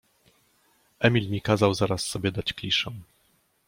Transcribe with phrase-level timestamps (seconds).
[0.99, 2.91] Emil mi kazał zaraz sobie dać kliszę.